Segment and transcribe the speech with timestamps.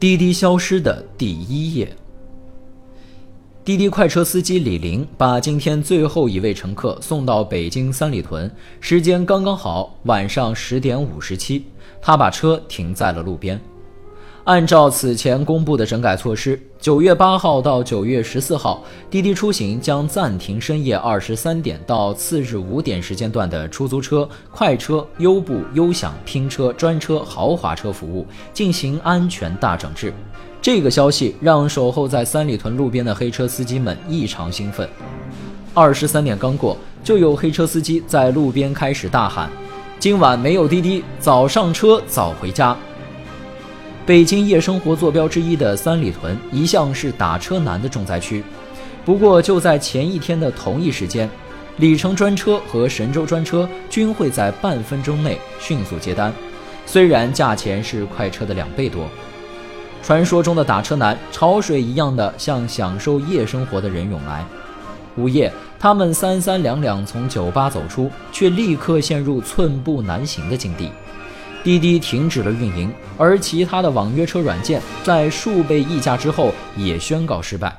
[0.00, 1.92] 滴滴消失的第一夜。
[3.64, 8.48] 滴滴快车司机李林把今天最后一位乘客送到北京三里屯，
[8.80, 11.64] 时间刚刚好，晚上十点五十七，
[12.00, 13.60] 他把车停在了路边。
[14.48, 30.10] 按照此前公布的整改措施，九月八号到九月十四号，滴滴出行将暂停深夜二十三点到次日五点时间段的出租车、快车、优步、优享、拼车、专车、豪华车服务，进行安全大整治。
[30.62, 34.88] 这个消息让守候在三里屯路边的黑车司机们异常兴奋。
[35.74, 36.74] 二十三点刚过，
[37.04, 39.50] 就有黑车司机在路边开始大喊
[40.00, 42.74] ：“今晚没有滴滴，早上车早回家。”
[44.08, 48.42] 北京夜生活坐标之一的三里屯一向是打车难的重灾区。
[49.04, 51.28] 不过，就在前一天的同一时间，
[51.76, 56.32] 里程专车和神州专车均会在半分钟内迅速接单，
[56.86, 59.06] 虽然价钱是快车的两倍多。
[60.02, 64.42] 传说中的打车难，潮水一样的向享受夜生活的人涌来。
[65.18, 70.90] 午夜，他们三三两两从酒吧走出，却立刻陷入寸步难行的境地。
[71.64, 77.76] 滴滴停止了运营，而其他的网约车软件在数倍溢价之后也宣告失败。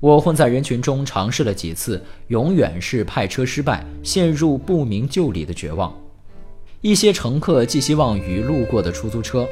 [0.00, 5.92] 我混在人群中尝试了几次，永远是派车失败，陷入不明就里的绝望。
[6.82, 9.48] 一些乘客寄希望于路过的出租车，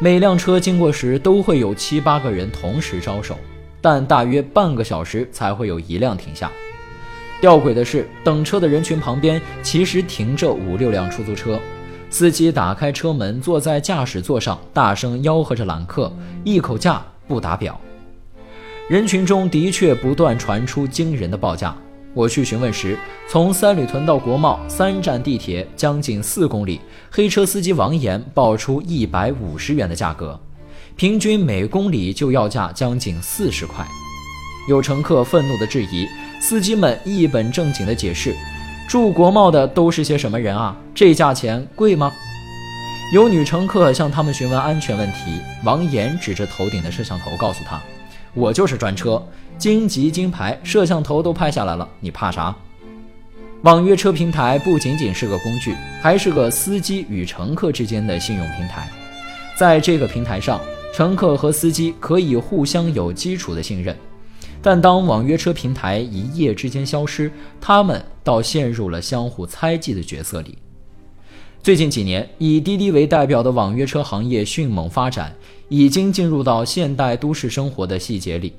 [0.00, 3.36] 每辆车经过时都会有七八个人同时招手，
[3.82, 6.50] 但大约半个小时才会有一辆停下。
[7.42, 11.60] 吊诡的是，等车的人群旁边其实停着五六辆出租车。
[12.12, 16.12] 司机打开车门，坐在驾驶座上，大声吆喝着揽客，
[16.44, 17.80] 一口价不打表。
[18.86, 21.74] 人群中的确不断传出惊人的报价。
[22.12, 22.98] 我去询问时，
[23.30, 30.38] 从三里屯到国贸三站地铁将近四公里，黑车司机王岩报出一百五十元的价格，
[30.94, 33.88] 平均每公里就要价将近四十块。
[34.68, 36.06] 有乘客愤怒地质疑，
[36.42, 38.36] 司机们一本正经地解释。
[38.92, 40.76] 住国贸的都是些什么人啊？
[40.94, 42.12] 这价钱贵吗？
[43.14, 47.80] 有女乘客向他们询问安全问题，王岩指着头顶的摄像头告诉他
[48.36, 49.26] ：“我就是专车，
[49.56, 52.54] 京级金牌，摄像头都拍下来了，你怕啥？”
[53.64, 58.86] 网约车平台不仅仅是个工具，还是个司机与乘客之间的信用平台。
[59.56, 60.60] 在这个平台上，
[60.94, 63.96] 乘客和司机可以互相有基础的信任。
[64.62, 67.30] 但当网约车平台一夜之间消失，
[67.60, 70.56] 他们倒陷入了相互猜忌的角色里。
[71.62, 75.34] 最近几年，以滴滴为代表的网约车行业迅猛发展，
[75.68, 78.52] 已经进入到现代都市生活的细节里。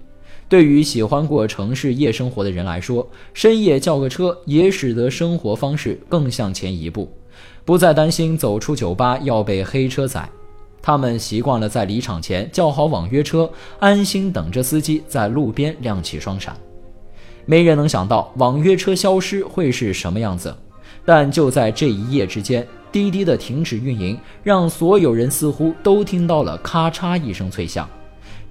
[0.50, 7.09] 对于喜欢过城市夜生活的人来说，深夜叫个车也使得生活方式更向前一步，
[7.64, 10.30] 不再担心走出酒吧要被黑车宰。
[10.85, 13.49] 他们习惯了在离场前叫好网约车，
[13.79, 16.53] 安心等着司机在路边亮起双闪。
[17.45, 20.53] 没人能想到网约车消失会是什么样子，
[21.05, 27.89] 但就在这一夜之间，滴滴的停止运营让所有人似乎都听到了咔嚓一声脆响。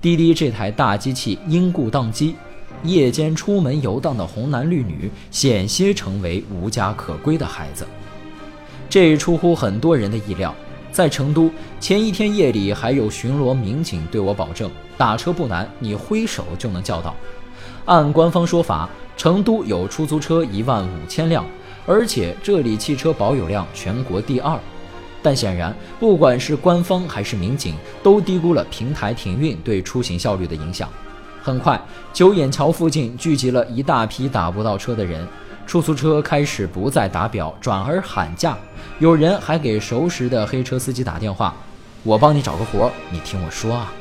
[0.01, 2.35] 滴滴这台大机器因故宕机，
[2.83, 7.87] 夜间出门游荡的红男绿女险些成为无家可归的孩子。
[8.89, 10.55] 这出乎很多人的意料。
[10.93, 17.15] 在成都前一天夜里，还有巡逻民警对我保证，打车不难，你挥手就能叫到。
[17.87, 21.45] 按官方说法，成都有出租车一万五千辆，
[21.87, 24.59] 而且这里汽车保有量全国第二。
[25.23, 30.89] 但显然，不管是官方还是民警，都低估了平台停运对出行效率的影响。
[31.43, 31.81] 很快，
[32.13, 35.27] 九眼桥附近聚集了一大批打不到车的人。
[35.67, 38.59] 出租车开始不再打表，转而喊价。
[38.99, 41.55] 有人还给熟识的黑车司机打电话
[42.05, 43.93] ：“我帮你找个活，你听我说啊。”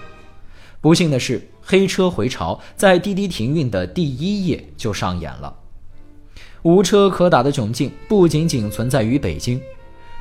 [0.81, 5.55] 不幸的是，黑车回潮在滴滴停运的第一夜就上演了。
[6.63, 9.61] 无车可打的窘境不仅仅存在于北京，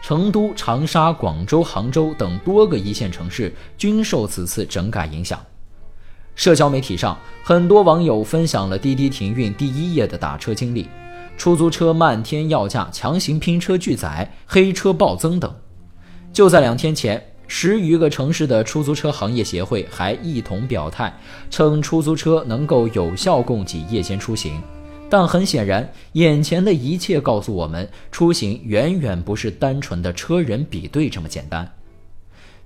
[0.03, 5.39] 成都、长沙、广州、杭州等多个一线城市均受此次整改影响。
[6.37, 10.89] 社交媒体上，很多网友分享了滴滴停运第一夜的打车经历。
[11.41, 15.51] 出租车漫天要价，强行拼车拒载，黑车暴增等。
[16.35, 21.11] 就在两天前，十余个城市的出租车行业协会还一同表态，
[21.49, 24.61] 称出租车能够有效供给夜间出行。
[25.09, 31.67] 但很显然，眼前的一切告诉我们，出行远远不是单纯的车人比对这么简单。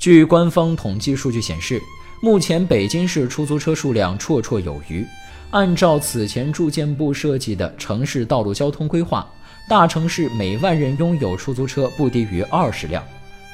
[0.01, 1.81] 据官方统计数据显示，
[2.21, 5.07] 目前北京市出租车数量绰绰有余。
[5.55, 9.25] 按照此前住建部设计的城市道路交通规划，
[9.69, 13.01] 大城市每万人拥有出租车不低于二十辆，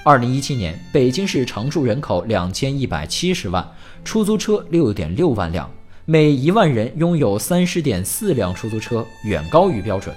[0.02, 3.70] 二零一七年，北京市常住人口两千一百七十万，
[4.02, 5.70] 出租车六点六万辆，
[6.06, 10.16] 每一万人拥有三十点四辆出租车，远高于标准。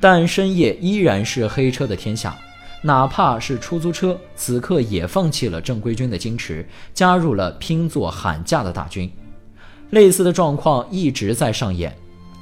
[0.00, 2.34] 但深夜依然是黑车的天下，
[2.80, 9.12] 哪怕是出租车，此刻也放弃了正规军的矜持，加入了拼坐喊价的大军。
[9.92, 11.94] 类似的状况一直在上演，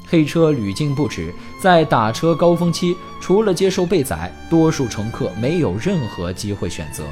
[0.06, 1.32] 黑车屡禁不止。
[1.60, 7.02] 在打车高峰期，除了接受被宰，多数乘客没有任何机会选择。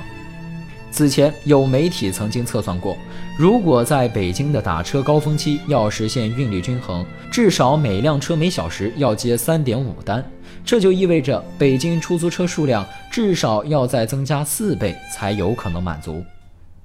[0.93, 2.96] 此前有媒体曾经测算过，
[3.37, 10.25] 如果在北京的打车高峰期要实现运力均衡，至少每辆车每小时要接三点五单。
[10.64, 16.25] 这就意味着北京出租车数量至少要再增加四倍才有可能满足。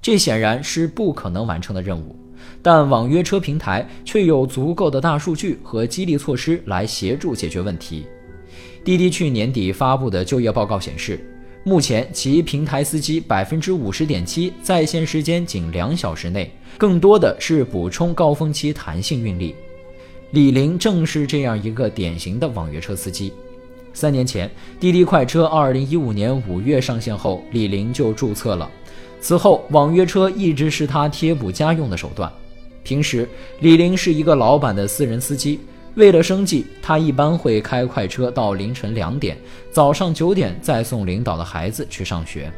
[0.02, 2.16] 这显然是不可能完成的任务。
[2.64, 8.06] 但网约车平台却有足够的大数据和激励措施来协助解决问题。
[8.82, 11.22] 滴滴去年底发布的就业报告显示，
[11.62, 19.54] 目前其平台司机百分之五十点七在线时间仅两小时内，更多的是补充高峰期弹性运力。
[20.30, 23.30] 李林正是这样一个典型的网约车司机。
[23.92, 24.50] 三年前，
[24.80, 28.70] 滴滴快车二零一五年五月上线后，李林就注册了。
[29.20, 32.32] 此后，网约车一直是他贴补家用的手段。
[32.84, 33.28] 平时，
[33.60, 35.58] 李林是一个老板的私人司机。
[35.94, 39.36] 为了生计，他一般会开快车到凌晨两点，
[39.70, 42.52] 早上九点再送领导的孩子去上学。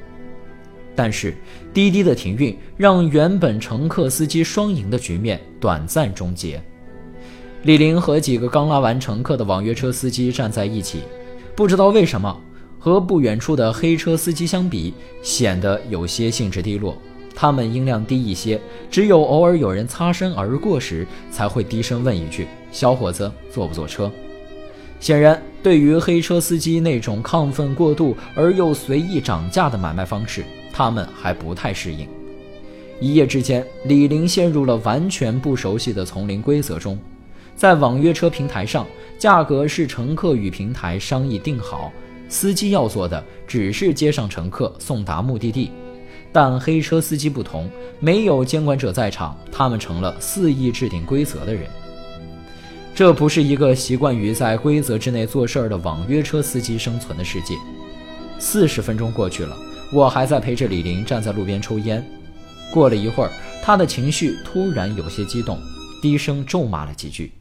[0.94, 1.37] 但是，
[1.73, 6.61] 滴滴的停运让原本乘客司机双赢的局面短暂终结。
[7.62, 11.02] 李林和几个刚拉完乘客的网约车司机站在一起，
[11.55, 12.40] 不知道为什么，
[12.79, 16.96] 和不远处的黑车司机相比，显得有些兴致低落。
[17.36, 18.58] 他们音量低一些，
[18.90, 24.10] 只有偶尔有人擦身而过时，才会低声问一句：“小伙子，坐不坐车？”
[24.98, 30.42] 显然，对于黑车司机那种亢奋过度而又随意涨价的买卖方式，
[30.72, 32.08] 他们还不太适应。
[32.98, 36.98] 一夜之间，李林陷入了完全不熟悉的丛林规则中。
[37.54, 38.86] 在网约车平台上，
[39.18, 41.92] 价格是乘客与平台商议定好，
[42.30, 45.70] 司机要做的只是接上乘客，送达目的地。
[46.36, 47.66] 但黑车司机不同，
[47.98, 51.62] 没有监管者在场，他们成了肆意制定规则的人。
[52.94, 57.54] 这不是一个习惯于在规则之内做事儿的网约车司机生存的世界。
[58.38, 59.56] 四十分钟过去了，
[59.90, 62.06] 我还在陪着李林站在路边抽烟。
[62.70, 63.30] 过了一会儿，
[63.62, 65.58] 他的情绪突然有些激动，
[66.02, 67.32] 低声咒骂了几句。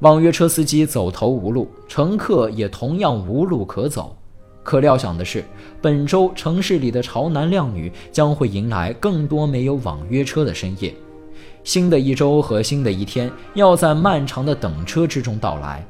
[0.00, 4.14] 网约车司机走投无路，乘客也同样无路可走。
[4.64, 5.44] 可料想的是，
[5.80, 10.92] 本周城市里的潮男靓女将会迎来更多没有网约车的深夜。
[11.62, 15.86] 新的一周和新的一天要在漫长的等车之中到来。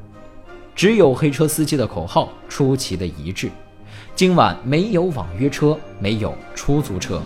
[0.75, 3.49] 只有黑车司机的口号出奇的一致：
[4.17, 7.23] 今晚没有网约车，没有出租车。